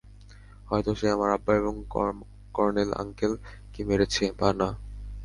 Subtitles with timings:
[0.69, 1.73] হয়তো সে আমার আব্বা এবং
[2.55, 3.33] কর্নেল আঙ্কেল
[3.73, 4.69] কে মেরেছে, বা না।